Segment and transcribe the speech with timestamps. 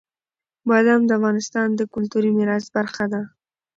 [0.69, 3.21] بادام د افغانستان د کلتوري میراث برخه ده.